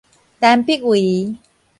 [0.39, 1.37] 陳柏惟